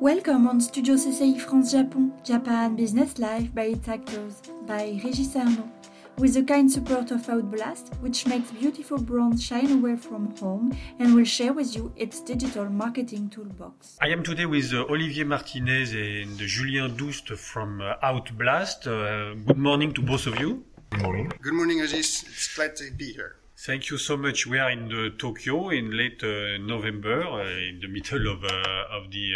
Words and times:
Welcome 0.00 0.48
on 0.48 0.62
Studio 0.62 0.94
CCI 0.94 1.38
France 1.42 1.72
Japon, 1.72 2.14
Japan 2.24 2.74
Business 2.74 3.18
Life 3.18 3.54
by 3.54 3.64
its 3.64 3.86
actors, 3.86 4.40
by 4.66 4.98
Régis 5.04 5.36
Arnaud, 5.36 5.68
with 6.16 6.32
the 6.32 6.42
kind 6.42 6.72
support 6.72 7.10
of 7.10 7.20
Outblast, 7.28 7.94
which 8.00 8.26
makes 8.26 8.50
beautiful 8.50 8.96
brands 8.96 9.42
shine 9.44 9.70
away 9.70 9.96
from 9.96 10.34
home 10.36 10.74
and 10.98 11.14
will 11.14 11.26
share 11.26 11.52
with 11.52 11.76
you 11.76 11.92
its 11.96 12.22
digital 12.22 12.64
marketing 12.70 13.28
toolbox. 13.28 13.98
I 14.00 14.08
am 14.08 14.22
today 14.22 14.46
with 14.46 14.72
uh, 14.72 14.86
Olivier 14.88 15.24
Martinez 15.24 15.92
and 15.92 16.38
Julien 16.38 16.96
Doust 16.96 17.28
from 17.36 17.82
uh, 17.82 17.96
Outblast. 18.02 18.86
Uh, 18.86 19.34
good 19.34 19.58
morning 19.58 19.92
to 19.92 20.00
both 20.00 20.26
of 20.26 20.40
you. 20.40 20.64
Good 20.92 21.02
morning. 21.02 21.30
Good 21.42 21.52
morning, 21.52 21.80
Régis. 21.80 22.24
It's 22.24 22.54
glad 22.56 22.74
to 22.76 22.90
be 22.90 23.12
here. 23.12 23.36
Thank 23.58 23.90
you 23.90 23.98
so 23.98 24.16
much. 24.16 24.46
We 24.46 24.58
are 24.58 24.70
in 24.70 24.88
the 24.88 25.10
Tokyo 25.18 25.68
in 25.68 25.94
late 25.94 26.24
uh, 26.24 26.56
November, 26.56 27.22
uh, 27.22 27.44
in 27.68 27.80
the 27.82 27.88
middle 27.88 28.32
of, 28.32 28.42
uh, 28.42 28.96
of 28.96 29.10
the 29.10 29.34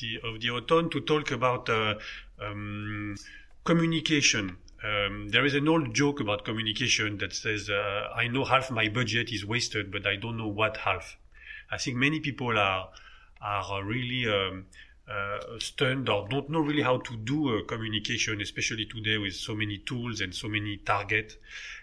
the, 0.00 0.20
of 0.24 0.40
the 0.40 0.50
autumn 0.50 0.90
to 0.90 1.00
talk 1.00 1.30
about 1.30 1.68
uh, 1.68 1.94
um, 2.40 3.16
communication. 3.64 4.56
Um, 4.82 5.28
there 5.28 5.44
is 5.44 5.54
an 5.54 5.68
old 5.68 5.94
joke 5.94 6.20
about 6.20 6.44
communication 6.44 7.18
that 7.18 7.34
says, 7.34 7.68
uh, 7.68 8.08
"I 8.14 8.28
know 8.28 8.44
half 8.44 8.70
my 8.70 8.88
budget 8.88 9.30
is 9.30 9.44
wasted, 9.44 9.92
but 9.92 10.06
I 10.06 10.16
don't 10.16 10.38
know 10.38 10.48
what 10.48 10.78
half." 10.78 11.16
I 11.70 11.76
think 11.76 11.96
many 11.96 12.20
people 12.20 12.58
are 12.58 12.88
are 13.40 13.84
really 13.84 14.26
um, 14.28 14.66
uh, 15.10 15.58
stunned 15.58 16.08
or 16.08 16.28
don't 16.28 16.48
know 16.48 16.60
really 16.60 16.82
how 16.82 16.98
to 16.98 17.16
do 17.16 17.58
uh, 17.58 17.64
communication, 17.64 18.40
especially 18.40 18.86
today 18.86 19.18
with 19.18 19.34
so 19.34 19.54
many 19.54 19.78
tools 19.78 20.20
and 20.20 20.34
so 20.34 20.48
many 20.48 20.76
targets. 20.78 21.36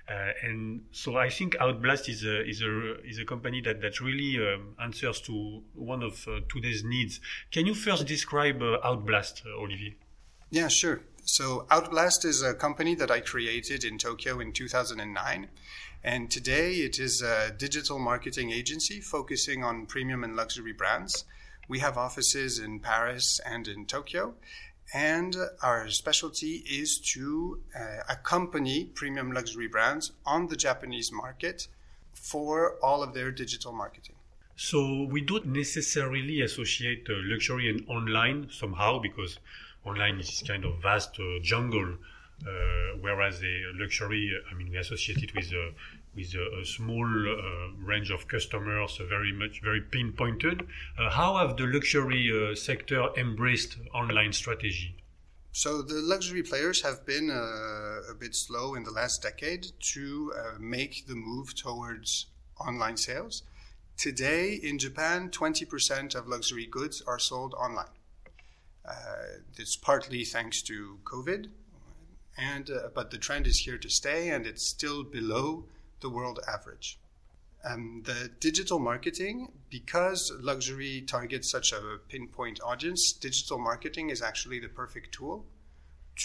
Uh, 0.10 0.32
and 0.44 0.86
so 0.92 1.18
I 1.18 1.30
think 1.30 1.56
Outblast 1.58 2.08
is 2.08 2.24
a 2.24 2.48
is 2.48 2.62
a 2.62 3.02
is 3.06 3.20
a 3.20 3.26
company 3.26 3.60
that 3.62 3.82
that 3.82 4.00
really 4.00 4.38
um, 4.38 4.76
answers 4.82 5.20
to 5.22 5.62
one 5.74 6.02
of 6.04 6.26
uh, 6.28 6.40
today's 6.48 6.84
needs. 6.86 7.20
Can 7.52 7.66
you 7.66 7.74
first 7.74 8.06
describe 8.08 8.62
uh, 8.62 8.80
Outblast, 8.86 9.46
Olivier? 9.46 9.96
Yeah, 10.50 10.70
sure. 10.70 11.02
So 11.24 11.68
Outblast 11.70 12.24
is 12.24 12.42
a 12.42 12.54
company 12.54 12.96
that 12.96 13.12
I 13.12 13.20
created 13.20 13.84
in 13.84 13.98
Tokyo 13.98 14.40
in 14.40 14.54
2009. 14.54 15.50
And 16.02 16.32
today 16.32 16.76
it 16.76 17.00
is 17.00 17.22
a 17.22 17.52
digital 17.52 18.00
marketing 18.00 18.52
agency 18.52 19.02
focusing 19.02 19.62
on 19.62 19.88
premium 19.88 20.24
and 20.24 20.38
luxury 20.38 20.72
brands. 20.72 21.26
We 21.68 21.80
have 21.80 21.98
offices 21.98 22.60
in 22.60 22.80
Paris 22.80 23.40
and 23.46 23.68
in 23.68 23.86
Tokyo. 23.86 24.36
And 24.94 25.36
our 25.62 25.90
specialty 25.90 26.64
is 26.70 26.98
to 27.14 27.62
uh, 27.78 28.04
accompany 28.10 28.86
premium 28.86 29.32
luxury 29.34 29.68
brands 29.68 30.14
on 30.26 30.48
the 30.48 30.56
Japanese 30.56 31.12
market 31.12 31.68
for 32.14 32.78
all 32.82 33.04
of 33.04 33.14
their 33.14 33.32
digital 33.32 33.74
marketing. 33.74 34.16
So 34.56 35.04
we 35.12 35.22
don't 35.22 35.48
necessarily 35.48 36.42
associate 36.42 37.06
uh, 37.10 37.14
luxury 37.18 37.70
and 37.70 37.88
online 37.88 38.48
somehow 38.50 39.00
because 39.00 39.38
online 39.86 40.20
is 40.20 40.44
kind 40.48 40.66
of 40.66 40.82
vast 40.82 41.20
uh, 41.20 41.40
jungle, 41.44 41.96
uh, 42.46 42.98
whereas 43.02 43.44
a 43.44 43.72
luxury, 43.76 44.32
I 44.50 44.56
mean, 44.56 44.72
we 44.72 44.78
associate 44.78 45.22
it 45.22 45.36
with 45.36 45.54
uh, 45.54 45.72
with 46.18 46.34
a, 46.34 46.62
a 46.62 46.66
small 46.66 47.06
uh, 47.06 47.86
range 47.86 48.10
of 48.10 48.28
customers, 48.28 48.98
uh, 49.00 49.06
very 49.06 49.32
much 49.32 49.62
very 49.62 49.82
pinpointed. 49.82 50.68
Uh, 50.98 51.10
how 51.12 51.38
have 51.38 51.56
the 51.56 51.68
luxury 51.68 52.32
uh, 52.34 52.56
sector 52.56 53.10
embraced 53.16 53.78
online 53.94 54.34
strategy? 54.34 54.96
So 55.52 55.82
the 55.82 56.02
luxury 56.02 56.44
players 56.44 56.82
have 56.82 57.06
been 57.06 57.30
uh, 57.30 58.12
a 58.12 58.16
bit 58.20 58.36
slow 58.36 58.76
in 58.76 58.84
the 58.84 58.92
last 58.92 59.22
decade 59.22 59.68
to 59.94 60.34
uh, 60.36 60.60
make 60.60 61.06
the 61.08 61.16
move 61.16 61.56
towards 61.56 62.28
online 62.60 62.98
sales. 62.98 63.44
Today 63.96 64.54
in 64.54 64.78
Japan, 64.78 65.30
20% 65.30 66.16
of 66.16 66.28
luxury 66.28 66.66
goods 66.66 67.02
are 67.08 67.20
sold 67.20 67.54
online. 67.54 67.94
it's 69.58 69.76
partly 69.76 70.24
thanks 70.24 70.62
to 70.62 71.00
COVID, 71.04 71.50
and 72.38 72.70
but 72.94 73.10
the 73.12 73.18
trend 73.18 73.48
is 73.48 73.60
here 73.66 73.78
to 73.80 73.90
stay, 73.90 74.30
and 74.30 74.46
it's 74.46 74.64
still 74.64 75.04
below 75.04 75.66
the 76.02 76.10
world 76.10 76.40
average. 76.48 77.00
Um, 77.64 78.04
the 78.06 78.30
digital 78.40 78.80
marketing, 78.80 79.52
because 79.70 80.32
luxury 80.40 81.02
targets 81.02 81.50
such 81.50 81.74
a 81.74 82.00
pinpoint 82.08 82.60
audience, 82.64 83.12
digital 83.12 83.58
marketing 83.58 84.10
is 84.10 84.22
actually 84.22 84.60
the 84.60 84.70
perfect 84.70 85.14
tool 85.14 85.46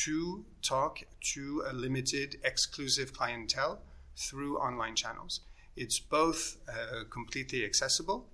to 0.05 0.45
talk 0.63 1.01
to 1.35 1.65
a 1.69 1.73
limited 1.73 2.37
exclusive 2.45 3.13
clientele 3.13 3.81
through 4.17 4.59
online 4.59 4.95
channels. 4.95 5.41
It's 5.77 5.99
both 5.99 6.59
uh, 6.69 7.05
completely 7.11 7.65
accessible 7.65 8.29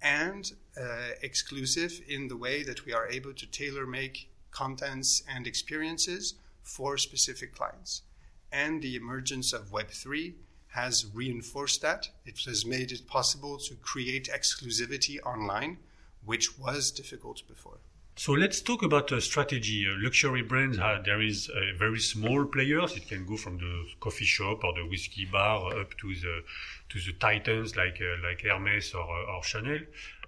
and 0.00 0.50
uh, 0.76 1.10
exclusive 1.22 2.00
in 2.08 2.28
the 2.28 2.36
way 2.36 2.62
that 2.62 2.84
we 2.84 2.92
are 2.92 3.08
able 3.08 3.32
to 3.34 3.46
tailor 3.46 3.86
make 3.86 4.28
contents 4.50 5.22
and 5.28 5.46
experiences 5.46 6.34
for 6.62 6.98
specific 6.98 7.54
clients. 7.54 8.02
And 8.50 8.82
the 8.82 8.96
emergence 8.96 9.52
of 9.52 9.70
Web3 9.70 10.34
has 10.72 11.06
reinforced 11.14 11.82
that. 11.82 12.08
It 12.24 12.38
has 12.46 12.64
made 12.64 12.92
it 12.92 13.06
possible 13.06 13.58
to 13.58 13.74
create 13.76 14.28
exclusivity 14.32 15.20
online, 15.24 15.78
which 16.24 16.58
was 16.58 16.90
difficult 16.90 17.46
before. 17.46 17.78
So 18.16 18.32
let's 18.32 18.60
talk 18.60 18.82
about 18.82 19.10
uh, 19.10 19.20
strategy. 19.20 19.86
Uh, 19.88 19.94
luxury 19.98 20.42
brands, 20.42 20.78
uh, 20.78 21.00
there 21.04 21.22
is 21.22 21.48
a 21.48 21.76
very 21.78 21.98
small 21.98 22.44
players. 22.44 22.94
It 22.96 23.08
can 23.08 23.26
go 23.26 23.36
from 23.36 23.58
the 23.58 23.84
coffee 24.00 24.26
shop 24.26 24.64
or 24.64 24.74
the 24.74 24.86
whiskey 24.86 25.24
bar 25.24 25.78
up 25.80 25.96
to 25.98 26.14
the 26.14 26.44
to 26.90 27.00
the 27.00 27.12
titans 27.18 27.74
like 27.74 27.98
uh, 28.00 28.22
like 28.22 28.42
Hermes 28.42 28.92
or, 28.94 29.04
or 29.04 29.42
Chanel. 29.42 29.80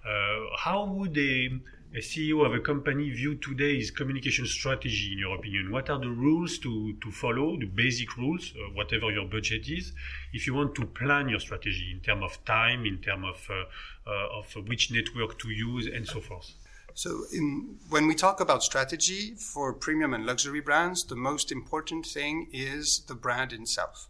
Uh, 0.03 0.57
how 0.57 0.85
would 0.85 1.17
a 1.17 1.49
a 1.93 1.99
CEO 1.99 2.45
of 2.45 2.53
a 2.53 2.59
company 2.59 3.09
view 3.09 3.35
today's 3.35 3.91
communication 3.91 4.45
strategy, 4.45 5.13
in 5.13 5.19
your 5.19 5.35
opinion? 5.37 5.71
What 5.71 5.89
are 5.89 5.99
the 5.99 6.09
rules 6.09 6.57
to, 6.59 6.93
to 6.93 7.11
follow, 7.11 7.57
the 7.57 7.65
basic 7.65 8.17
rules, 8.17 8.53
uh, 8.55 8.71
whatever 8.73 9.11
your 9.11 9.25
budget 9.25 9.67
is, 9.69 9.93
if 10.33 10.47
you 10.47 10.53
want 10.53 10.75
to 10.75 10.85
plan 10.85 11.29
your 11.29 11.39
strategy 11.39 11.91
in 11.93 11.99
terms 11.99 12.23
of 12.23 12.43
time, 12.45 12.85
in 12.85 12.97
terms 12.99 13.25
of, 13.27 13.49
uh, 13.49 14.09
uh, 14.09 14.39
of 14.39 14.67
which 14.67 14.91
network 14.91 15.39
to 15.39 15.49
use, 15.49 15.87
and 15.87 16.07
so 16.07 16.19
forth? 16.19 16.53
So, 16.93 17.25
in, 17.33 17.77
when 17.89 18.07
we 18.07 18.15
talk 18.15 18.39
about 18.39 18.63
strategy 18.63 19.35
for 19.35 19.73
premium 19.73 20.13
and 20.13 20.25
luxury 20.25 20.61
brands, 20.61 21.03
the 21.03 21.15
most 21.15 21.51
important 21.51 22.05
thing 22.05 22.47
is 22.51 22.99
the 23.07 23.15
brand 23.15 23.51
itself 23.51 24.07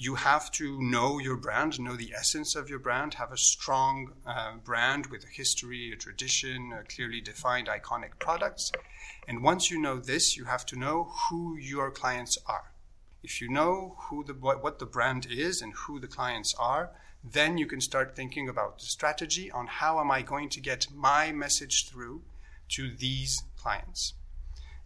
you 0.00 0.14
have 0.14 0.50
to 0.50 0.80
know 0.80 1.18
your 1.18 1.36
brand, 1.36 1.78
know 1.78 1.94
the 1.94 2.14
essence 2.16 2.56
of 2.56 2.70
your 2.70 2.78
brand, 2.78 3.12
have 3.12 3.30
a 3.32 3.36
strong 3.36 4.10
uh, 4.24 4.54
brand 4.64 5.04
with 5.08 5.22
a 5.24 5.26
history, 5.26 5.92
a 5.92 5.96
tradition, 5.96 6.72
a 6.72 6.82
clearly 6.84 7.20
defined 7.20 7.68
iconic 7.68 8.18
products. 8.18 8.72
And 9.28 9.42
once 9.42 9.70
you 9.70 9.78
know 9.78 9.98
this, 9.98 10.38
you 10.38 10.46
have 10.46 10.64
to 10.66 10.76
know 10.78 11.12
who 11.28 11.54
your 11.54 11.90
clients 11.90 12.38
are. 12.46 12.72
If 13.22 13.42
you 13.42 13.50
know 13.50 13.96
who 14.04 14.24
the 14.24 14.32
what 14.32 14.78
the 14.78 14.86
brand 14.86 15.26
is 15.30 15.60
and 15.60 15.74
who 15.74 16.00
the 16.00 16.08
clients 16.08 16.54
are, 16.58 16.92
then 17.22 17.58
you 17.58 17.66
can 17.66 17.82
start 17.82 18.16
thinking 18.16 18.48
about 18.48 18.78
the 18.78 18.86
strategy 18.86 19.50
on 19.50 19.66
how 19.66 20.00
am 20.00 20.10
I 20.10 20.22
going 20.22 20.48
to 20.48 20.60
get 20.60 20.86
my 20.94 21.30
message 21.30 21.90
through 21.90 22.22
to 22.70 22.90
these 22.90 23.42
clients. 23.58 24.14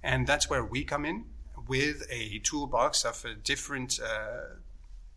And 0.03 0.27
that's 0.27 0.51
where 0.51 0.65
we 0.65 0.83
come 0.83 1.05
in 1.05 1.27
with 1.69 2.03
a 2.11 2.41
toolbox 2.41 3.05
of 3.05 3.25
different 3.45 4.01
uh, 4.01 4.57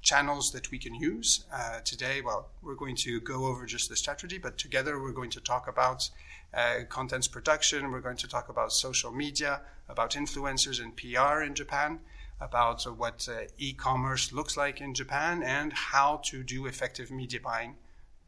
channels 0.01 0.51
that 0.51 0.71
we 0.71 0.77
can 0.77 0.95
use. 0.95 1.45
Uh, 1.53 1.79
today, 1.83 2.21
well, 2.21 2.49
we're 2.61 2.75
going 2.75 2.95
to 2.95 3.19
go 3.21 3.45
over 3.45 3.65
just 3.65 3.89
the 3.89 3.95
strategy, 3.95 4.37
but 4.37 4.57
together 4.57 5.01
we're 5.01 5.11
going 5.11 5.29
to 5.31 5.41
talk 5.41 5.67
about 5.67 6.09
uh, 6.53 6.79
contents 6.89 7.27
production, 7.27 7.91
we're 7.91 8.01
going 8.01 8.17
to 8.17 8.27
talk 8.27 8.49
about 8.49 8.71
social 8.71 9.11
media, 9.11 9.61
about 9.89 10.11
influencers 10.11 10.81
and 10.81 10.95
PR 10.95 11.41
in 11.41 11.53
Japan, 11.53 11.99
about 12.39 12.85
uh, 12.85 12.93
what 12.93 13.27
uh, 13.29 13.41
e 13.57 13.73
commerce 13.73 14.31
looks 14.31 14.55
like 14.55 14.79
in 14.79 14.93
Japan, 14.93 15.43
and 15.43 15.73
how 15.73 16.21
to 16.25 16.43
do 16.43 16.65
effective 16.65 17.11
media 17.11 17.39
buying 17.39 17.75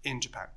in 0.04 0.20
Japan. 0.20 0.48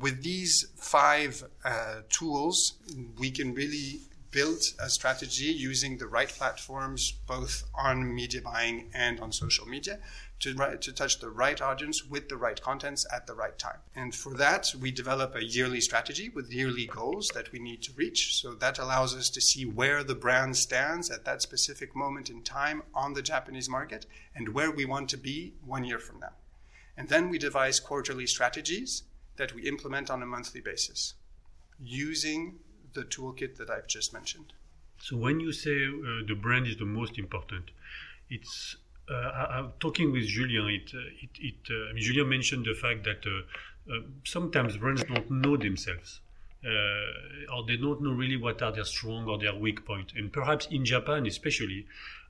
With 0.00 0.22
these 0.22 0.66
five 0.76 1.44
uh, 1.64 2.02
tools, 2.08 2.74
we 3.18 3.30
can 3.30 3.54
really 3.54 4.00
build 4.32 4.62
a 4.80 4.88
strategy 4.88 5.44
using 5.44 5.98
the 5.98 6.06
right 6.06 6.28
platforms, 6.28 7.12
both 7.26 7.64
on 7.74 8.14
media 8.14 8.40
buying 8.40 8.90
and 8.92 9.20
on 9.20 9.30
social 9.30 9.66
media, 9.66 9.98
to, 10.40 10.54
to 10.80 10.92
touch 10.92 11.20
the 11.20 11.30
right 11.30 11.62
audience 11.62 12.04
with 12.04 12.28
the 12.28 12.36
right 12.36 12.60
contents 12.60 13.06
at 13.12 13.26
the 13.28 13.34
right 13.34 13.56
time. 13.58 13.78
And 13.94 14.12
for 14.12 14.34
that, 14.34 14.74
we 14.80 14.90
develop 14.90 15.36
a 15.36 15.44
yearly 15.44 15.80
strategy 15.80 16.30
with 16.30 16.52
yearly 16.52 16.86
goals 16.86 17.28
that 17.34 17.52
we 17.52 17.60
need 17.60 17.82
to 17.82 17.92
reach. 17.92 18.34
So 18.40 18.54
that 18.54 18.78
allows 18.80 19.14
us 19.14 19.30
to 19.30 19.40
see 19.40 19.64
where 19.64 20.02
the 20.02 20.16
brand 20.16 20.56
stands 20.56 21.10
at 21.10 21.24
that 21.26 21.42
specific 21.42 21.94
moment 21.94 22.28
in 22.28 22.42
time 22.42 22.82
on 22.94 23.12
the 23.12 23.22
Japanese 23.22 23.68
market 23.68 24.06
and 24.34 24.48
where 24.48 24.72
we 24.72 24.84
want 24.84 25.08
to 25.10 25.16
be 25.16 25.54
one 25.64 25.84
year 25.84 26.00
from 26.00 26.18
now. 26.18 26.32
And 26.96 27.08
then 27.08 27.28
we 27.28 27.38
devise 27.38 27.78
quarterly 27.78 28.26
strategies 28.26 29.04
that 29.36 29.54
we 29.54 29.68
implement 29.68 30.10
on 30.10 30.22
a 30.22 30.26
monthly 30.26 30.60
basis 30.60 31.14
using 31.78 32.58
the 32.94 33.04
toolkit 33.04 33.56
that 33.56 33.70
I've 33.70 33.86
just 33.86 34.12
mentioned. 34.12 34.52
So 34.98 35.16
when 35.16 35.40
you 35.40 35.52
say 35.52 35.86
uh, 35.86 36.26
the 36.26 36.34
brand 36.34 36.66
is 36.66 36.76
the 36.76 36.84
most 36.84 37.18
important, 37.18 37.70
it's 38.30 38.76
uh, 39.10 39.14
I, 39.14 39.58
am 39.58 39.72
talking 39.80 40.12
with 40.12 40.26
Julien. 40.26 40.68
It, 40.68 40.92
uh, 40.94 41.00
it, 41.40 41.54
uh, 41.70 41.90
I 41.90 41.92
mean, 41.92 42.02
Julien 42.02 42.28
mentioned 42.28 42.66
the 42.66 42.74
fact 42.74 43.04
that 43.04 43.24
sometimes 44.24 44.76
brands 44.76 45.02
don't 45.04 45.30
know 45.30 45.56
themselves. 45.56 46.20
uh, 46.64 47.54
or 47.54 47.64
they 47.66 47.76
don't 47.76 48.00
know 48.02 48.12
really 48.12 48.36
what 48.36 48.62
are 48.62 48.72
their 48.72 48.84
strong 48.84 49.28
or 49.28 49.38
their 49.38 49.54
weak 49.54 49.84
point. 49.84 50.12
And 50.16 50.32
perhaps 50.32 50.66
in 50.70 50.84
Japan, 50.84 51.26
especially, 51.26 51.86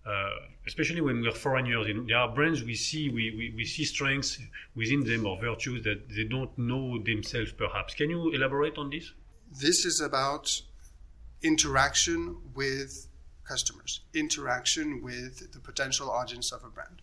uh, 0.06 0.31
especially 0.67 1.00
when 1.00 1.20
we're 1.20 1.32
foreigners, 1.32 1.87
you 1.87 1.94
know, 1.94 2.05
there 2.06 2.17
are 2.17 2.35
brands 2.35 2.65
we 2.65 2.75
see 2.75 3.08
we, 3.11 3.31
we, 3.37 3.53
we 3.55 3.65
see 3.65 3.85
strengths 3.85 4.38
within 4.75 5.05
them 5.05 5.26
or 5.26 5.38
virtues 5.41 5.82
that 5.85 6.08
they 6.08 6.25
don't 6.25 6.56
know 6.58 7.03
themselves. 7.03 7.53
Perhaps 7.53 7.94
can 7.94 8.11
you 8.11 8.31
elaborate 8.32 8.79
on 8.79 8.91
this? 8.91 9.12
This 9.60 9.84
is 9.84 10.00
about 10.00 10.62
interaction 11.43 12.37
with 12.54 13.08
customers, 13.44 14.00
interaction 14.14 15.02
with 15.02 15.52
the 15.52 15.60
potential 15.60 16.10
audience 16.10 16.52
of 16.52 16.64
a 16.64 16.69
brand 16.69 17.02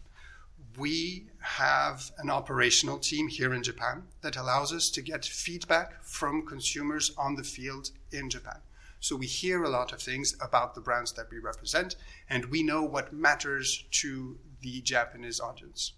we 0.78 1.25
have 1.42 2.12
an 2.18 2.30
operational 2.30 2.98
team 2.98 3.28
here 3.28 3.54
in 3.54 3.63
Japan 3.63 4.04
that 4.22 4.38
allows 4.38 4.72
us 4.74 4.90
to 4.92 5.01
get 5.01 5.25
feedback 5.25 6.04
from 6.04 6.46
consumers 6.46 7.12
on 7.18 7.36
the 7.36 7.44
field 7.44 7.92
in 8.12 8.30
Japan. 8.30 8.60
So 9.02 9.16
we 9.16 9.28
hear 9.28 9.63
a 9.63 9.69
lot 9.69 9.94
of 9.94 10.02
things 10.02 10.36
about 10.42 10.75
the 10.75 10.81
brands 10.81 11.13
that 11.13 11.30
we 11.31 11.40
represent, 11.40 11.95
and 12.30 12.45
we 12.45 12.63
know 12.63 12.84
what 12.84 13.13
matters 13.13 13.86
to 13.92 14.38
the 14.62 14.81
Japanese 14.81 15.40
audience. 15.40 15.94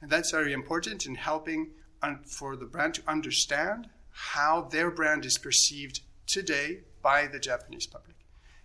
And 0.00 0.10
that's 0.10 0.30
very 0.30 0.52
important 0.52 1.06
in 1.06 1.16
helping 1.16 1.70
for 2.24 2.56
the 2.56 2.66
brand 2.66 2.94
to 2.94 3.02
understand 3.08 3.88
how 4.16 4.62
their 4.62 4.90
brand 4.90 5.26
is 5.26 5.36
perceived 5.36 6.00
today 6.26 6.80
by 7.02 7.26
the 7.26 7.38
Japanese 7.38 7.86
public. 7.86 8.16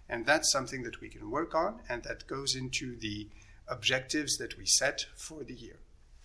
And 0.08 0.26
that's 0.26 0.50
something 0.50 0.84
that 0.84 1.02
we 1.02 1.10
can 1.10 1.30
work 1.30 1.54
on, 1.54 1.82
and 1.90 2.04
that 2.04 2.26
goes 2.26 2.56
into 2.56 2.96
the 2.96 3.28
objectives 3.68 4.38
that 4.38 4.58
we 4.58 4.66
set 4.66 5.08
for 5.14 5.44
the 5.44 5.54
year. 5.54 5.80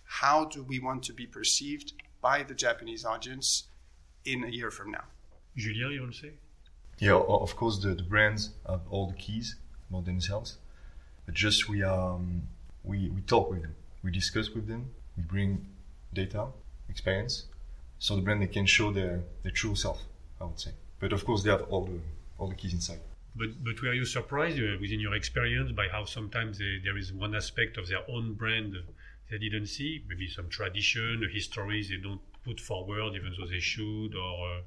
How 0.04 0.44
do 0.44 0.62
we 0.62 0.78
want 0.78 1.02
to 1.04 1.12
be 1.12 1.26
perceived 1.26 1.92
by 2.20 2.44
the 2.44 2.54
Japanese 2.54 3.04
audience 3.04 3.64
in 4.24 4.44
a 4.44 4.48
year 4.48 4.70
from 4.70 4.92
now? 4.92 5.04
Julien, 5.56 5.90
you 5.90 6.00
want 6.02 6.14
to 6.14 6.20
say? 6.20 6.32
Yeah, 6.98 7.14
of 7.14 7.56
course, 7.56 7.80
the, 7.82 7.94
the 7.96 8.04
brands 8.04 8.50
have 8.68 8.82
all 8.90 9.08
the 9.08 9.14
keys 9.14 9.56
about 9.90 10.04
themselves. 10.04 10.58
But 11.24 11.34
just 11.34 11.68
we 11.68 11.82
um, 11.82 12.42
we 12.84 13.08
we 13.08 13.22
talk 13.22 13.50
with 13.50 13.62
them, 13.62 13.74
we 14.04 14.12
discuss 14.12 14.50
with 14.50 14.68
them, 14.68 14.90
we 15.16 15.24
bring 15.24 15.66
data, 16.14 16.46
experience, 16.88 17.46
so 17.98 18.16
the 18.16 18.22
brand 18.22 18.42
they 18.42 18.46
can 18.46 18.66
show 18.66 18.92
their 18.92 19.22
their 19.42 19.52
true 19.52 19.74
self. 19.74 20.02
I 20.40 20.44
would 20.44 20.60
say. 20.60 20.72
But 21.00 21.12
of 21.12 21.24
course, 21.24 21.42
they 21.42 21.50
have 21.50 21.62
all 21.70 21.84
the 21.84 22.00
all 22.38 22.48
the 22.48 22.54
keys 22.54 22.72
inside. 22.72 23.00
But 23.34 23.62
but 23.62 23.80
were 23.82 23.94
you 23.94 24.04
surprised 24.04 24.58
uh, 24.58 24.78
within 24.80 25.00
your 25.00 25.14
experience 25.14 25.72
by 25.72 25.88
how 25.88 26.04
sometimes 26.04 26.58
they, 26.58 26.80
there 26.84 26.96
is 26.96 27.12
one 27.12 27.34
aspect 27.34 27.76
of 27.76 27.88
their 27.88 28.04
own 28.08 28.34
brand 28.34 28.76
they 29.30 29.38
didn't 29.38 29.66
see, 29.66 30.04
maybe 30.08 30.28
some 30.28 30.48
tradition, 30.48 31.28
histories 31.32 31.88
they 31.88 31.96
don't 31.96 32.20
put 32.44 32.60
forward 32.60 33.14
even 33.14 33.34
though 33.38 33.46
they 33.46 33.60
should, 33.60 34.14
or 34.14 34.58
uh, 34.58 34.60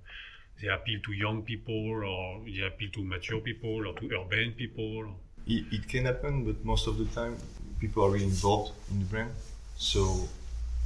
they 0.62 0.68
appeal 0.68 1.00
to 1.06 1.14
young 1.14 1.42
people, 1.44 2.04
or 2.04 2.42
they 2.46 2.66
appeal 2.66 2.90
to 2.92 3.04
mature 3.04 3.40
people, 3.40 3.88
or 3.88 3.94
to 3.94 4.10
urban 4.20 4.52
people. 4.58 5.16
It, 5.48 5.66
it 5.72 5.88
can 5.88 6.06
happen, 6.06 6.44
but 6.44 6.64
most 6.66 6.88
of 6.88 6.98
the 6.98 7.06
time 7.06 7.38
people 7.80 8.04
are 8.04 8.12
really 8.12 8.26
involved 8.26 8.74
in 8.92 9.00
the 9.00 9.06
brand. 9.06 9.32
So, 9.78 10.28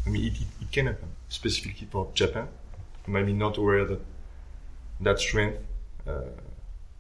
I 0.06 0.10
mean, 0.10 0.26
it, 0.26 0.34
it, 0.34 0.48
it 0.62 0.72
can 0.72 0.88
happen, 0.88 1.10
specifically 1.30 1.88
for 1.90 2.10
Japan. 2.14 2.48
You 3.08 3.14
might 3.14 3.26
be 3.26 3.34
not 3.34 3.58
aware 3.58 3.86
that 3.86 4.02
that 5.02 5.20
strength. 5.20 5.60
Uh, 6.08 6.22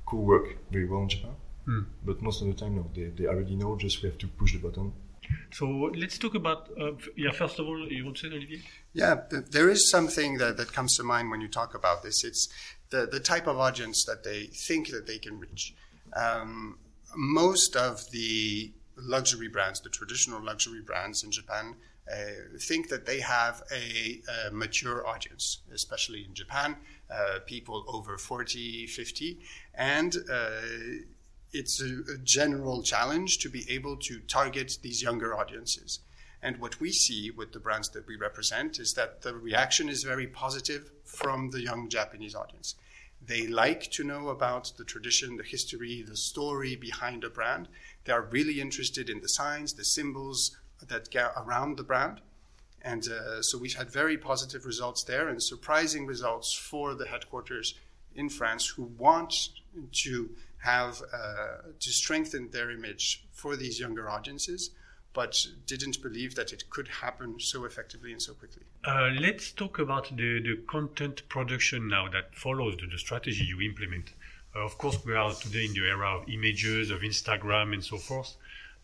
could 0.05 0.17
work 0.19 0.57
very 0.71 0.85
well 0.85 1.01
in 1.01 1.09
Japan. 1.09 1.35
Mm. 1.67 1.85
But 2.05 2.21
most 2.21 2.41
of 2.41 2.47
the 2.47 2.53
time, 2.53 2.75
no, 2.75 2.89
they, 2.93 3.05
they 3.05 3.25
already 3.25 3.55
know, 3.55 3.75
just 3.77 4.03
we 4.03 4.09
have 4.09 4.17
to 4.19 4.27
push 4.27 4.53
the 4.53 4.59
button. 4.59 4.93
So 5.51 5.65
let's 5.95 6.17
talk 6.17 6.35
about, 6.35 6.69
uh, 6.79 6.91
yeah, 7.15 7.31
first 7.31 7.57
of 7.59 7.67
all, 7.67 7.87
you 7.89 8.03
want 8.03 8.17
to 8.17 8.29
say, 8.29 8.35
Olivier? 8.35 8.61
Yeah, 8.93 9.21
there 9.29 9.69
is 9.69 9.89
something 9.89 10.37
that, 10.37 10.57
that 10.57 10.73
comes 10.73 10.97
to 10.97 11.03
mind 11.03 11.31
when 11.31 11.41
you 11.41 11.47
talk 11.47 11.73
about 11.73 12.03
this. 12.03 12.23
It's 12.23 12.49
the, 12.89 13.07
the 13.09 13.19
type 13.19 13.47
of 13.47 13.57
audience 13.57 14.03
that 14.05 14.23
they 14.23 14.47
think 14.47 14.89
that 14.89 15.07
they 15.07 15.17
can 15.17 15.39
reach. 15.39 15.73
Um, 16.15 16.77
most 17.15 17.75
of 17.75 18.11
the 18.11 18.71
luxury 18.97 19.47
brands, 19.47 19.79
the 19.79 19.89
traditional 19.89 20.43
luxury 20.43 20.81
brands 20.81 21.23
in 21.23 21.31
Japan, 21.31 21.75
uh, 22.11 22.57
think 22.59 22.89
that 22.89 23.05
they 23.05 23.19
have 23.21 23.63
a, 23.71 24.21
a, 24.47 24.51
mature 24.51 25.07
audience, 25.07 25.59
especially 25.73 26.25
in 26.25 26.33
Japan, 26.33 26.75
uh, 27.09 27.39
people 27.45 27.85
over 27.87 28.17
40, 28.17 28.87
50. 28.87 29.39
And 29.75 30.15
uh, 30.29 30.49
it's 31.53 31.81
a, 31.81 32.01
a, 32.13 32.17
general 32.23 32.83
challenge 32.83 33.37
to 33.39 33.49
be 33.49 33.65
able 33.69 33.95
to 33.97 34.19
target 34.21 34.79
these 34.81 35.01
younger 35.01 35.33
audiences. 35.33 35.99
And 36.41 36.57
what 36.57 36.81
we 36.81 36.91
see 36.91 37.31
with 37.31 37.53
the 37.53 37.59
brands 37.59 37.87
that 37.89 38.05
we 38.05 38.17
represent 38.17 38.79
is 38.79 38.93
that 38.95 39.21
the 39.21 39.33
reaction 39.33 39.87
is 39.87 40.03
very 40.03 40.27
positive 40.27 40.91
from 41.05 41.51
the 41.51 41.61
young 41.61 41.87
Japanese 41.87 42.35
audience. 42.35 42.75
They 43.25 43.47
like 43.47 43.89
to 43.91 44.03
know 44.03 44.27
about 44.27 44.73
the 44.77 44.83
tradition, 44.83 45.37
the 45.37 45.43
history, 45.43 46.03
the 46.05 46.17
story 46.17 46.75
behind 46.75 47.23
a 47.23 47.29
brand. 47.29 47.69
They 48.03 48.11
are 48.11 48.23
really 48.23 48.59
interested 48.59 49.09
in 49.09 49.21
the 49.21 49.29
signs, 49.29 49.73
the 49.73 49.85
symbols, 49.85 50.57
that 50.89 51.09
get 51.09 51.31
around 51.37 51.77
the 51.77 51.83
brand. 51.83 52.21
And 52.81 53.07
uh, 53.07 53.41
so 53.41 53.57
we've 53.57 53.75
had 53.75 53.89
very 53.89 54.17
positive 54.17 54.65
results 54.65 55.03
there 55.03 55.29
and 55.29 55.41
surprising 55.41 56.05
results 56.05 56.53
for 56.53 56.93
the 56.95 57.07
headquarters 57.07 57.75
in 58.15 58.29
France 58.29 58.67
who 58.67 58.83
want 58.97 59.49
to 59.91 60.29
have 60.57 61.01
uh, 61.13 61.71
to 61.79 61.89
strengthen 61.89 62.49
their 62.51 62.71
image 62.71 63.25
for 63.31 63.55
these 63.55 63.79
younger 63.79 64.09
audiences, 64.09 64.71
but 65.13 65.45
didn't 65.65 66.01
believe 66.01 66.35
that 66.35 66.53
it 66.53 66.69
could 66.69 66.87
happen 66.87 67.39
so 67.39 67.65
effectively 67.65 68.11
and 68.11 68.21
so 68.21 68.33
quickly. 68.33 68.63
Uh, 68.85 69.09
let's 69.19 69.51
talk 69.51 69.79
about 69.79 70.09
the, 70.15 70.41
the 70.41 70.57
content 70.67 71.27
production 71.29 71.87
now 71.87 72.07
that 72.09 72.33
follows 72.35 72.75
the, 72.77 72.87
the 72.87 72.97
strategy 72.97 73.43
you 73.43 73.61
implement. 73.61 74.11
Uh, 74.55 74.59
of 74.59 74.77
course, 74.77 74.97
we 75.05 75.15
are 75.15 75.33
today 75.33 75.65
in 75.65 75.73
the 75.73 75.87
era 75.87 76.17
of 76.17 76.29
images, 76.29 76.91
of 76.91 77.01
Instagram, 77.01 77.73
and 77.73 77.83
so 77.83 77.97
forth. 77.97 78.35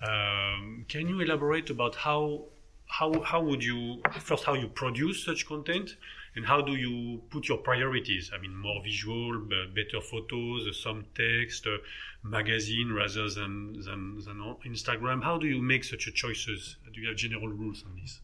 Um, 0.02 0.86
can 0.88 1.08
you 1.10 1.20
elaborate 1.20 1.70
about 1.70 1.96
how 1.96 2.46
how 2.88 3.22
how 3.22 3.42
would 3.42 3.64
you 3.64 4.02
first 4.20 4.46
how 4.46 4.54
you 4.54 4.68
produce 4.68 5.26
such 5.26 5.46
content 5.46 5.96
and 6.36 6.46
how 6.46 6.62
do 6.62 6.76
you 6.76 7.22
put 7.30 7.48
your 7.48 7.58
priorities? 7.58 8.32
I 8.34 8.40
mean, 8.40 8.56
more 8.56 8.82
visual, 8.84 9.40
better 9.40 10.02
photos, 10.02 10.82
some 10.82 11.06
text, 11.16 11.68
uh, 11.68 11.78
magazine 12.24 12.92
rather 12.92 13.30
than, 13.30 13.74
than 13.84 14.20
than 14.24 14.38
Instagram. 14.66 15.24
How 15.24 15.38
do 15.38 15.48
you 15.48 15.62
make 15.62 15.84
such 15.84 16.08
a 16.08 16.12
choices? 16.12 16.78
Do 16.94 17.02
you 17.02 17.08
have 17.10 17.18
general 17.18 17.50
rules 17.50 17.84
on 17.86 18.00
this? 18.02 18.22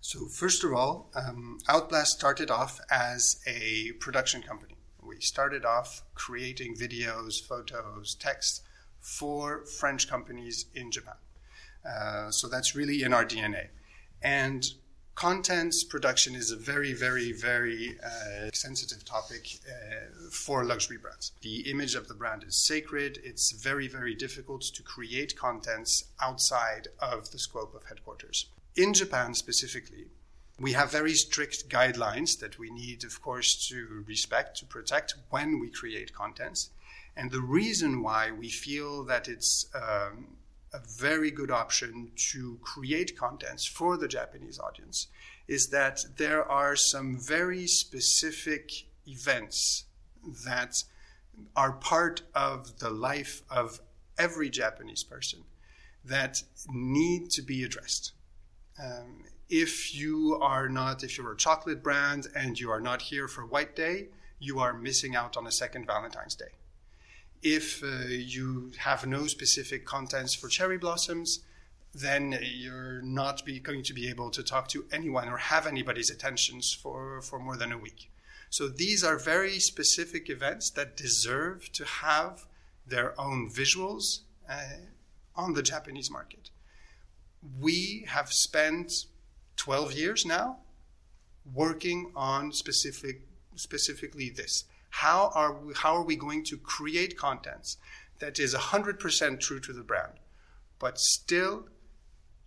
So 0.00 0.26
first 0.26 0.64
of 0.64 0.72
all, 0.72 1.10
um, 1.14 1.58
Outblast 1.68 2.06
started 2.06 2.50
off 2.50 2.80
as 2.90 3.36
a 3.46 3.92
production 4.00 4.42
company. 4.42 4.76
We 5.02 5.20
started 5.20 5.64
off 5.64 6.02
creating 6.14 6.76
videos, 6.76 7.34
photos, 7.46 8.14
text 8.14 8.62
for 9.00 9.64
French 9.64 10.08
companies 10.08 10.66
in 10.74 10.90
Japan. 10.90 11.14
Uh, 11.88 12.30
so 12.30 12.48
that's 12.48 12.74
really 12.74 13.02
in 13.02 13.12
our 13.12 13.24
DNA. 13.24 13.68
And 14.22 14.66
contents 15.14 15.84
production 15.84 16.34
is 16.34 16.50
a 16.50 16.56
very, 16.56 16.92
very, 16.92 17.32
very 17.32 17.98
uh, 18.04 18.50
sensitive 18.52 19.04
topic 19.04 19.58
uh, 19.68 20.30
for 20.30 20.64
luxury 20.64 20.98
brands. 20.98 21.32
The 21.42 21.70
image 21.70 21.94
of 21.94 22.08
the 22.08 22.14
brand 22.14 22.44
is 22.44 22.56
sacred. 22.56 23.18
It's 23.24 23.52
very, 23.52 23.88
very 23.88 24.14
difficult 24.14 24.62
to 24.62 24.82
create 24.82 25.36
contents 25.36 26.04
outside 26.20 26.88
of 26.98 27.30
the 27.32 27.38
scope 27.38 27.74
of 27.74 27.84
headquarters. 27.84 28.46
In 28.76 28.94
Japan 28.94 29.34
specifically, 29.34 30.06
we 30.58 30.72
have 30.72 30.92
very 30.92 31.14
strict 31.14 31.68
guidelines 31.68 32.38
that 32.38 32.58
we 32.58 32.70
need, 32.70 33.02
of 33.02 33.22
course, 33.22 33.68
to 33.68 34.04
respect, 34.06 34.58
to 34.58 34.66
protect 34.66 35.14
when 35.30 35.58
we 35.58 35.70
create 35.70 36.12
contents. 36.12 36.70
And 37.16 37.30
the 37.30 37.40
reason 37.40 38.02
why 38.02 38.30
we 38.30 38.48
feel 38.48 39.04
that 39.04 39.28
it's 39.28 39.66
um, 39.74 40.36
a 40.72 40.80
very 40.98 41.30
good 41.30 41.50
option 41.50 42.12
to 42.32 42.58
create 42.62 43.18
contents 43.18 43.66
for 43.66 43.96
the 43.96 44.08
Japanese 44.08 44.58
audience 44.58 45.08
is 45.48 45.68
that 45.68 46.04
there 46.16 46.44
are 46.44 46.76
some 46.76 47.18
very 47.18 47.66
specific 47.66 48.70
events 49.06 49.84
that 50.44 50.84
are 51.56 51.72
part 51.72 52.22
of 52.34 52.78
the 52.78 52.90
life 52.90 53.42
of 53.50 53.80
every 54.18 54.48
Japanese 54.50 55.02
person 55.02 55.40
that 56.04 56.42
need 56.68 57.30
to 57.30 57.42
be 57.42 57.64
addressed. 57.64 58.12
Um, 58.82 59.24
if 59.48 59.94
you 59.94 60.38
are 60.40 60.68
not, 60.68 61.02
if 61.02 61.18
you're 61.18 61.32
a 61.32 61.36
chocolate 61.36 61.82
brand 61.82 62.28
and 62.36 62.58
you 62.58 62.70
are 62.70 62.80
not 62.80 63.02
here 63.02 63.26
for 63.26 63.44
White 63.44 63.74
Day, 63.74 64.08
you 64.38 64.60
are 64.60 64.72
missing 64.72 65.16
out 65.16 65.36
on 65.36 65.46
a 65.46 65.52
second 65.52 65.86
Valentine's 65.86 66.36
Day 66.36 66.52
if 67.42 67.82
uh, 67.82 68.06
you 68.08 68.72
have 68.78 69.06
no 69.06 69.26
specific 69.26 69.84
contents 69.84 70.34
for 70.34 70.48
cherry 70.48 70.78
blossoms, 70.78 71.40
then 71.94 72.38
you're 72.42 73.02
not 73.02 73.44
be, 73.44 73.58
going 73.58 73.82
to 73.82 73.94
be 73.94 74.08
able 74.08 74.30
to 74.30 74.42
talk 74.42 74.68
to 74.68 74.84
anyone 74.92 75.28
or 75.28 75.38
have 75.38 75.66
anybody's 75.66 76.10
attentions 76.10 76.72
for, 76.72 77.20
for 77.22 77.38
more 77.38 77.56
than 77.56 77.72
a 77.72 77.78
week. 77.78 78.10
So 78.50 78.68
these 78.68 79.02
are 79.02 79.16
very 79.16 79.58
specific 79.58 80.28
events 80.28 80.70
that 80.70 80.96
deserve 80.96 81.70
to 81.72 81.84
have 81.84 82.46
their 82.86 83.18
own 83.18 83.48
visuals 83.48 84.20
uh, 84.48 84.60
on 85.36 85.54
the 85.54 85.62
Japanese 85.62 86.10
market. 86.10 86.50
We 87.60 88.04
have 88.08 88.32
spent 88.32 89.06
12 89.56 89.92
years 89.92 90.26
now 90.26 90.58
working 91.54 92.12
on 92.14 92.52
specific, 92.52 93.22
specifically 93.54 94.30
this 94.30 94.64
How 94.90 95.30
are 95.34 95.54
we, 95.54 95.74
how 95.74 95.94
are 95.94 96.04
we 96.04 96.16
going 96.16 96.44
to 96.44 96.56
create 96.58 97.16
contents 97.16 97.76
that 98.18 98.38
is 98.38 98.54
100% 98.54 99.40
true 99.40 99.60
to 99.60 99.72
the 99.72 99.82
brand, 99.82 100.14
but 100.78 100.98
still 100.98 101.68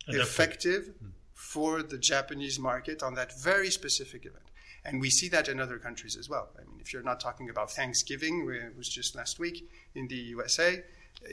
Adapted. 0.08 0.22
effective 0.22 0.94
for 1.34 1.82
the 1.82 1.98
Japanese 1.98 2.60
market 2.60 3.02
on 3.02 3.16
that 3.16 3.40
very 3.42 3.72
specific 3.72 4.26
event? 4.26 4.44
And 4.86 5.00
we 5.00 5.10
see 5.10 5.30
that 5.30 5.48
in 5.48 5.60
other 5.62 5.80
countries 5.80 6.18
as 6.18 6.30
well. 6.30 6.50
I 6.58 6.70
mean, 6.70 6.80
if 6.82 6.92
you're 6.92 7.04
not 7.04 7.20
talking 7.22 7.50
about 7.50 7.72
Thanksgiving, 7.72 8.48
it 8.50 8.76
was 8.78 8.90
just 8.90 9.16
last 9.16 9.40
week 9.40 9.70
in 9.96 10.08
the 10.08 10.16
USA, 10.16 10.84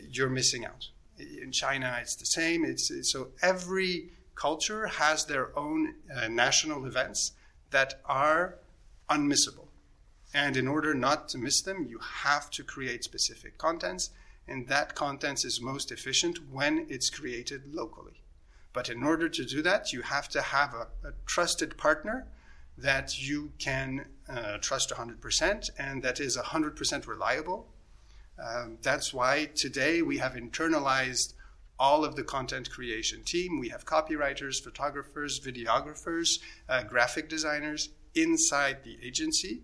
you're 0.09 0.31
missing 0.31 0.65
out. 0.65 0.89
In 1.19 1.51
China, 1.51 1.99
it's 2.01 2.15
the 2.15 2.27
same. 2.27 2.65
It's, 2.65 2.91
it's 2.91 3.13
so 3.13 3.29
every 3.43 4.11
culture 4.37 4.87
has 4.87 5.27
their 5.27 5.57
own 5.59 5.95
uh, 6.15 6.29
national 6.29 6.87
events 6.87 7.33
that 7.71 8.01
are 8.07 8.57
unmissable. 9.11 9.70
And 10.33 10.57
in 10.57 10.69
order 10.69 10.95
not 10.95 11.29
to 11.31 11.39
miss 11.39 11.61
them, 11.61 11.87
you 11.89 11.99
have 11.99 12.51
to 12.51 12.63
create 12.63 13.05
specific 13.05 13.59
contents, 13.59 14.11
and 14.47 14.69
that 14.69 14.95
contents 14.95 15.45
is 15.45 15.61
most 15.61 15.91
efficient 15.91 16.39
when 16.51 16.87
it's 16.89 17.11
created 17.11 17.75
locally. 17.75 18.23
But 18.73 18.89
in 18.89 19.03
order 19.03 19.29
to 19.29 19.45
do 19.45 19.63
that, 19.63 19.93
you 19.93 20.03
have 20.03 20.29
to 20.29 20.41
have 20.41 20.75
a, 20.75 21.09
a 21.09 21.13
trusted 21.27 21.77
partner 21.77 22.27
that 22.79 23.21
you 23.21 23.53
can 23.59 24.07
uh, 24.29 24.59
trust 24.59 24.91
100% 24.91 25.71
and 25.79 26.03
that 26.03 26.21
is 26.21 26.37
100% 26.37 27.07
reliable. 27.07 27.69
Um, 28.39 28.79
that's 28.81 29.13
why 29.13 29.51
today 29.55 30.03
we 30.03 30.19
have 30.19 30.33
internalized 30.33 31.35
all 31.79 32.05
of 32.05 32.15
the 32.15 32.23
content 32.23 32.71
creation 32.71 33.23
team. 33.25 33.59
We 33.59 33.71
have 33.71 33.85
copywriters, 33.85 34.63
photographers, 34.63 35.41
videographers, 35.41 36.39
uh, 36.69 36.85
graphic 36.85 37.29
designers 37.29 37.91
inside 38.15 38.85
the 38.85 38.99
agency 39.03 39.63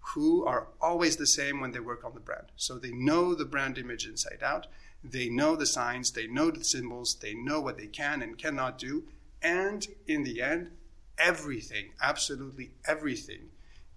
who 0.00 0.44
are 0.44 0.68
always 0.80 1.16
the 1.16 1.26
same 1.26 1.60
when 1.60 1.72
they 1.72 1.80
work 1.80 2.04
on 2.04 2.14
the 2.14 2.20
brand. 2.20 2.46
So 2.56 2.78
they 2.78 2.92
know 2.92 3.34
the 3.34 3.44
brand 3.44 3.78
image 3.78 4.06
inside 4.06 4.42
out, 4.42 4.66
they 5.04 5.28
know 5.28 5.56
the 5.56 5.66
signs, 5.66 6.12
they 6.12 6.26
know 6.26 6.50
the 6.50 6.64
symbols, 6.64 7.16
they 7.20 7.34
know 7.34 7.60
what 7.60 7.76
they 7.76 7.86
can 7.86 8.22
and 8.22 8.38
cannot 8.38 8.78
do, 8.78 9.04
and 9.42 9.86
in 10.06 10.24
the 10.24 10.42
end, 10.42 10.70
everything, 11.18 11.90
absolutely 12.00 12.70
everything, 12.86 13.50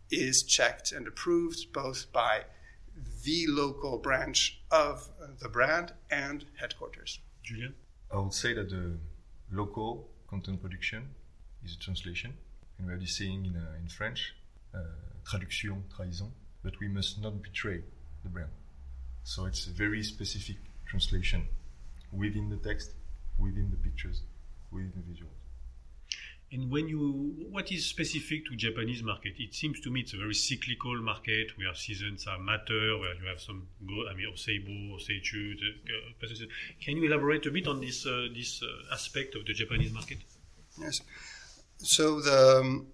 is 0.09 0.43
checked 0.43 0.91
and 0.91 1.07
approved 1.07 1.71
both 1.71 2.11
by 2.11 2.41
the 3.23 3.45
local 3.47 3.97
branch 3.97 4.61
of 4.69 5.09
the 5.39 5.49
brand 5.49 5.93
and 6.09 6.45
headquarters. 6.59 7.19
Julien? 7.43 7.73
I 8.11 8.17
would 8.17 8.33
say 8.33 8.53
that 8.53 8.69
the 8.69 8.97
local 9.51 10.09
content 10.27 10.61
production 10.61 11.09
is 11.63 11.75
a 11.75 11.79
translation, 11.79 12.33
and 12.77 12.87
we 12.87 12.93
have 12.93 13.01
this 13.01 13.17
saying 13.17 13.45
in, 13.45 13.55
uh, 13.55 13.77
in 13.79 13.87
French, 13.87 14.35
traduction, 15.25 15.83
trahison, 15.95 16.31
but 16.63 16.73
we 16.79 16.87
must 16.87 17.21
not 17.21 17.41
betray 17.41 17.81
the 18.23 18.29
brand. 18.29 18.51
So 19.23 19.45
it's 19.45 19.67
a 19.67 19.71
very 19.71 20.03
specific 20.03 20.57
translation 20.87 21.47
within 22.11 22.49
the 22.49 22.57
text, 22.57 22.91
within 23.37 23.69
the 23.71 23.77
pictures, 23.77 24.23
within 24.71 24.91
the 24.95 25.13
visuals. 25.13 25.41
And 26.53 26.69
when 26.69 26.89
you, 26.89 27.47
what 27.49 27.71
is 27.71 27.85
specific 27.85 28.45
to 28.47 28.57
Japanese 28.57 29.01
market? 29.03 29.35
It 29.39 29.55
seems 29.55 29.79
to 29.81 29.89
me 29.89 30.01
it's 30.01 30.13
a 30.13 30.17
very 30.17 30.33
cyclical 30.33 31.01
market 31.01 31.47
where 31.57 31.73
seasons 31.73 32.27
are 32.27 32.37
matter, 32.39 32.97
where 32.97 33.15
you 33.15 33.25
have 33.29 33.39
some 33.39 33.69
go, 33.87 34.09
I 34.09 34.13
mean, 34.15 34.27
Oseibo, 34.33 34.97
Oseichu. 34.97 35.53
Uh, 35.53 36.37
can 36.83 36.97
you 36.97 37.05
elaborate 37.05 37.45
a 37.45 37.51
bit 37.51 37.67
on 37.67 37.79
this 37.79 38.05
uh, 38.05 38.27
this 38.35 38.61
uh, 38.61 38.93
aspect 38.93 39.35
of 39.35 39.45
the 39.45 39.53
Japanese 39.53 39.93
market? 39.93 40.17
Yes. 40.77 41.01
So 41.77 42.19
the 42.19 42.59
um, 42.59 42.87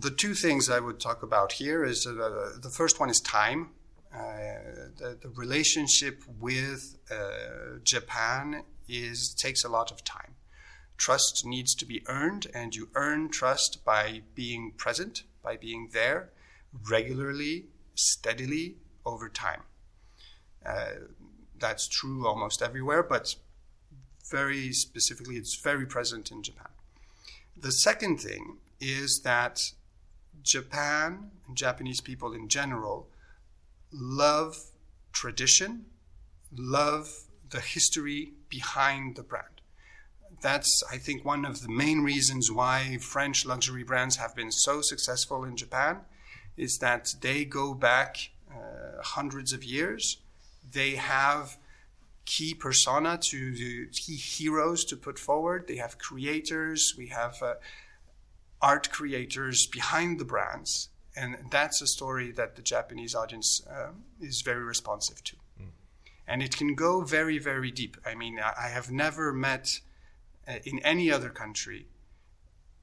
the 0.00 0.10
two 0.10 0.34
things 0.34 0.70
I 0.70 0.80
would 0.80 1.00
talk 1.00 1.22
about 1.22 1.52
here 1.52 1.84
is 1.84 2.06
uh, 2.06 2.52
the 2.60 2.70
first 2.70 2.98
one 2.98 3.10
is 3.10 3.20
time. 3.20 3.70
Uh, 4.14 4.90
the, 4.98 5.18
the, 5.22 5.30
relationship 5.30 6.22
with 6.38 6.98
uh, 7.10 7.78
Japan 7.82 8.62
is 8.86 9.34
takes 9.34 9.64
a 9.64 9.68
lot 9.68 9.90
of 9.90 10.04
time. 10.04 10.34
Trust 10.98 11.46
needs 11.46 11.74
to 11.76 11.86
be 11.86 12.02
earned, 12.06 12.46
and 12.54 12.74
you 12.74 12.90
earn 12.94 13.30
trust 13.30 13.84
by 13.84 14.22
being 14.34 14.72
present, 14.76 15.22
by 15.42 15.56
being 15.56 15.88
there 15.92 16.30
regularly, 16.90 17.66
steadily 17.94 18.76
over 19.06 19.30
time. 19.30 19.62
Uh, 20.64 21.06
that's 21.58 21.88
true 21.88 22.26
almost 22.26 22.60
everywhere, 22.60 23.02
but 23.02 23.34
very 24.30 24.72
specifically, 24.72 25.36
it's 25.36 25.56
very 25.56 25.86
present 25.86 26.30
in 26.30 26.42
Japan. 26.42 26.68
The 27.56 27.72
second 27.72 28.20
thing 28.20 28.58
is 28.78 29.22
that 29.22 29.72
Japan 30.42 31.30
and 31.46 31.56
Japanese 31.56 32.00
people 32.00 32.32
in 32.32 32.48
general 32.48 33.08
love 33.92 34.56
tradition, 35.12 35.86
love 36.56 37.24
the 37.50 37.60
history 37.60 38.32
behind 38.48 39.16
the 39.16 39.22
brand. 39.22 39.46
That's, 40.40 40.82
I 40.90 40.98
think, 40.98 41.24
one 41.24 41.44
of 41.44 41.62
the 41.62 41.68
main 41.68 42.00
reasons 42.00 42.50
why 42.50 42.98
French 43.00 43.46
luxury 43.46 43.84
brands 43.84 44.16
have 44.16 44.34
been 44.34 44.50
so 44.50 44.80
successful 44.80 45.44
in 45.44 45.56
Japan 45.56 46.00
is 46.56 46.78
that 46.78 47.14
they 47.20 47.44
go 47.44 47.74
back 47.74 48.16
uh, 48.50 49.02
hundreds 49.02 49.52
of 49.52 49.62
years. 49.62 50.18
They 50.70 50.96
have 50.96 51.58
key 52.24 52.54
persona 52.54 53.18
to 53.18 53.86
key 53.92 54.16
heroes 54.16 54.84
to 54.86 54.96
put 54.96 55.18
forward. 55.18 55.66
They 55.68 55.76
have 55.76 55.98
creators. 55.98 56.94
We 56.96 57.08
have 57.08 57.40
uh, 57.42 57.54
art 58.62 58.90
creators 58.90 59.66
behind 59.66 60.18
the 60.18 60.24
brands. 60.24 60.88
And 61.14 61.36
that's 61.50 61.82
a 61.82 61.86
story 61.86 62.30
that 62.32 62.56
the 62.56 62.62
Japanese 62.62 63.14
audience 63.14 63.60
uh, 63.68 63.90
is 64.20 64.40
very 64.40 64.62
responsive 64.62 65.22
to. 65.24 65.36
Mm. 65.60 65.66
And 66.26 66.42
it 66.42 66.56
can 66.56 66.74
go 66.74 67.02
very, 67.02 67.38
very 67.38 67.70
deep. 67.70 67.98
I 68.06 68.14
mean, 68.14 68.40
I, 68.40 68.68
have 68.68 68.90
never 68.90 69.32
met 69.32 69.80
uh, 70.48 70.54
in 70.64 70.78
any 70.78 71.10
other 71.10 71.28
country 71.28 71.88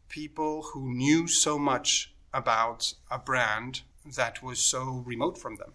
people 0.10 0.64
who 0.74 0.94
knew 0.94 1.28
so 1.28 1.58
much 1.58 2.14
about 2.34 2.94
a 3.10 3.18
brand 3.18 3.82
that 4.16 4.44
was 4.44 4.60
so 4.60 5.04
remote 5.06 5.38
from 5.38 5.56
them. 5.56 5.74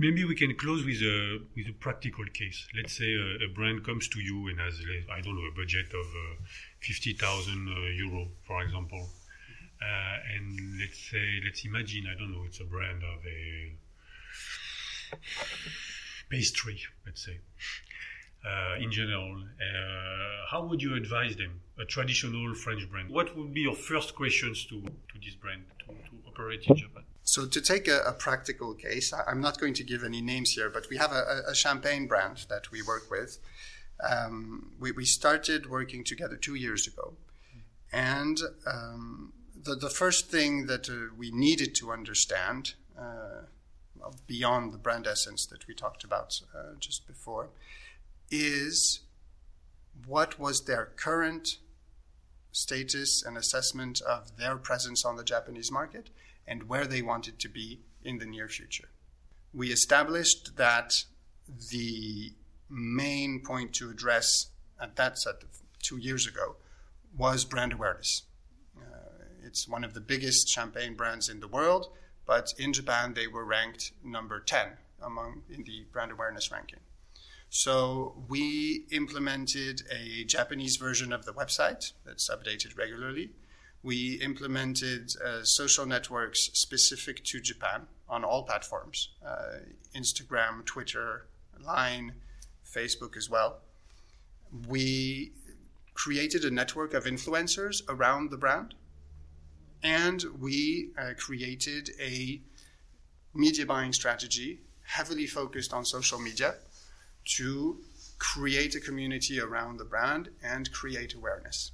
Maybe 0.00 0.24
we 0.24 0.36
can 0.36 0.54
close 0.54 0.84
with 0.84 1.02
a 1.02 1.40
with 1.56 1.66
a 1.66 1.72
practical 1.72 2.24
case. 2.32 2.68
Let's 2.76 2.96
say 2.96 3.10
a, 3.14 3.46
a 3.46 3.48
brand 3.52 3.84
comes 3.84 4.06
to 4.10 4.20
you 4.20 4.46
and 4.48 4.60
has 4.60 4.80
I 5.12 5.20
don't 5.20 5.34
know 5.34 5.48
a 5.52 5.56
budget 5.56 5.88
of 5.92 6.06
uh, 6.06 6.36
50,000 6.80 7.18
uh, 7.18 7.80
euro, 8.04 8.28
for 8.46 8.62
example. 8.62 9.08
Uh, 9.82 10.36
and 10.36 10.78
let's 10.80 10.98
say, 11.10 11.40
let's 11.44 11.64
imagine, 11.64 12.06
I 12.06 12.18
don't 12.18 12.32
know, 12.32 12.44
it's 12.44 12.60
a 12.60 12.64
brand 12.64 13.02
of 13.02 13.24
a 13.26 13.76
pastry, 16.30 16.80
let's 17.06 17.24
say. 17.24 17.38
Uh, 18.44 18.76
in 18.80 18.90
general, 18.90 19.42
uh, 19.42 20.46
how 20.50 20.64
would 20.64 20.80
you 20.80 20.94
advise 20.94 21.36
them, 21.36 21.60
a 21.78 21.84
traditional 21.84 22.54
French 22.54 22.88
brand? 22.90 23.10
What 23.10 23.36
would 23.36 23.52
be 23.52 23.62
your 23.62 23.74
first 23.74 24.14
questions 24.14 24.64
to, 24.66 24.80
to 24.80 25.18
this 25.24 25.34
brand 25.34 25.62
to, 25.80 25.86
to 25.86 26.28
operate 26.28 26.64
in 26.66 26.76
Japan? 26.76 27.04
So, 27.28 27.46
to 27.46 27.60
take 27.60 27.88
a, 27.88 28.00
a, 28.06 28.12
practical 28.12 28.72
case, 28.72 29.12
I'm 29.12 29.42
not 29.42 29.60
going 29.60 29.74
to 29.74 29.84
give 29.84 30.02
any 30.02 30.22
names 30.22 30.52
here, 30.52 30.70
but 30.70 30.86
we 30.88 30.96
have 30.96 31.12
a, 31.12 31.42
a 31.46 31.54
champagne 31.54 32.06
brand 32.06 32.46
that 32.48 32.70
we 32.70 32.80
work 32.80 33.10
with 33.10 33.38
um, 34.02 34.72
we, 34.78 34.92
we 34.92 35.04
started 35.04 35.68
working 35.68 36.04
together 36.04 36.36
two 36.36 36.54
years 36.54 36.86
ago. 36.86 37.14
And 37.92 38.40
um, 38.66 39.32
the, 39.60 39.74
the 39.74 39.90
first 39.90 40.30
thing 40.30 40.66
that 40.66 40.88
uh, 40.88 41.14
we 41.16 41.30
needed 41.30 41.74
to 41.76 41.90
understand, 41.90 42.74
uh, 42.98 43.42
beyond 44.26 44.72
the 44.72 44.78
brand 44.78 45.06
essence 45.06 45.46
that 45.46 45.66
we 45.66 45.74
talked 45.74 46.04
about 46.04 46.40
uh, 46.56 46.74
just 46.78 47.06
before, 47.06 47.48
is 48.30 49.00
what 50.06 50.38
was 50.38 50.64
their 50.64 50.90
current 50.96 51.58
status 52.52 53.22
and 53.22 53.36
assessment 53.36 54.00
of 54.02 54.36
their 54.36 54.56
presence 54.56 55.04
on 55.04 55.16
the 55.16 55.24
Japanese 55.24 55.70
market 55.70 56.10
and 56.48 56.68
where 56.68 56.86
they 56.86 57.02
wanted 57.02 57.38
to 57.38 57.48
be 57.48 57.80
in 58.02 58.18
the 58.18 58.26
near 58.26 58.48
future. 58.48 58.88
We 59.52 59.70
established 59.70 60.56
that 60.56 61.04
the 61.70 62.32
main 62.68 63.40
point 63.44 63.74
to 63.74 63.90
address 63.90 64.50
at 64.80 64.96
that 64.96 65.18
set 65.18 65.42
of 65.42 65.48
two 65.82 65.98
years 65.98 66.26
ago 66.26 66.56
was 67.16 67.44
brand 67.44 67.72
awareness. 67.72 68.22
Uh, 68.76 69.24
it's 69.44 69.68
one 69.68 69.84
of 69.84 69.94
the 69.94 70.00
biggest 70.00 70.48
champagne 70.48 70.94
brands 70.94 71.28
in 71.28 71.40
the 71.40 71.48
world, 71.48 71.90
but 72.26 72.52
in 72.58 72.72
Japan 72.72 73.14
they 73.14 73.26
were 73.26 73.44
ranked 73.44 73.92
number 74.04 74.40
10 74.40 74.68
among 75.02 75.42
in 75.50 75.62
the 75.64 75.84
brand 75.92 76.12
awareness 76.12 76.50
ranking. 76.50 76.80
So 77.50 78.22
we 78.28 78.84
implemented 78.90 79.82
a 79.90 80.24
Japanese 80.24 80.76
version 80.76 81.12
of 81.12 81.24
the 81.24 81.32
website 81.32 81.92
that's 82.04 82.28
updated 82.28 82.76
regularly. 82.76 83.30
We 83.82 84.14
implemented 84.22 85.14
uh, 85.24 85.44
social 85.44 85.86
networks 85.86 86.50
specific 86.52 87.24
to 87.24 87.40
Japan 87.40 87.86
on 88.08 88.24
all 88.24 88.42
platforms 88.42 89.10
uh, 89.24 89.58
Instagram, 89.94 90.64
Twitter, 90.64 91.26
Line, 91.60 92.14
Facebook 92.64 93.16
as 93.16 93.28
well. 93.30 93.58
We 94.68 95.32
created 95.94 96.44
a 96.44 96.50
network 96.50 96.94
of 96.94 97.04
influencers 97.04 97.82
around 97.88 98.30
the 98.30 98.36
brand, 98.36 98.74
and 99.82 100.24
we 100.38 100.90
uh, 100.98 101.10
created 101.16 101.90
a 102.00 102.40
media 103.34 103.66
buying 103.66 103.92
strategy 103.92 104.60
heavily 104.84 105.26
focused 105.26 105.72
on 105.72 105.84
social 105.84 106.18
media 106.18 106.54
to 107.24 107.78
create 108.18 108.74
a 108.74 108.80
community 108.80 109.40
around 109.40 109.76
the 109.76 109.84
brand 109.84 110.30
and 110.42 110.72
create 110.72 111.14
awareness. 111.14 111.72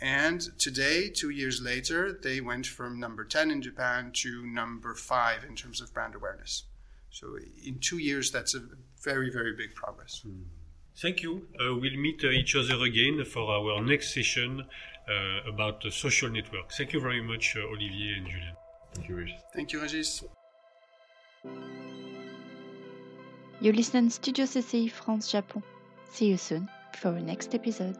And 0.00 0.40
today, 0.58 1.08
two 1.08 1.30
years 1.30 1.60
later, 1.60 2.12
they 2.12 2.40
went 2.40 2.66
from 2.66 3.00
number 3.00 3.24
10 3.24 3.50
in 3.50 3.62
Japan 3.62 4.12
to 4.14 4.46
number 4.46 4.94
five 4.94 5.44
in 5.44 5.56
terms 5.56 5.80
of 5.80 5.92
brand 5.92 6.14
awareness. 6.14 6.64
So 7.10 7.36
in 7.64 7.78
two 7.80 7.98
years, 7.98 8.30
that's 8.30 8.54
a 8.54 8.62
very, 9.02 9.30
very 9.30 9.54
big 9.56 9.74
progress. 9.74 10.22
Mm. 10.26 10.44
Thank 10.96 11.22
you. 11.22 11.46
Uh, 11.60 11.74
we'll 11.76 11.96
meet 11.96 12.22
uh, 12.24 12.28
each 12.28 12.56
other 12.56 12.82
again 12.84 13.24
for 13.24 13.50
our 13.50 13.80
next 13.82 14.14
session 14.14 14.64
uh, 15.08 15.48
about 15.48 15.80
the 15.80 15.90
social 15.90 16.28
network. 16.28 16.72
Thank 16.72 16.92
you 16.92 17.00
very 17.00 17.22
much, 17.22 17.56
uh, 17.56 17.60
Olivier 17.60 18.14
and 18.18 18.26
Julien. 18.26 18.56
Thank 18.94 19.08
you, 19.08 19.16
Regis. 19.16 19.40
Thank 19.54 19.72
you, 19.72 19.80
Regis. 19.80 20.24
You 23.60 23.72
listen 23.72 24.10
Studio 24.10 24.44
CCI 24.44 24.90
France 24.90 25.30
Japon. 25.30 25.62
See 26.10 26.26
you 26.26 26.36
soon 26.36 26.68
for 26.94 27.12
the 27.12 27.20
next 27.20 27.54
episode. 27.54 27.96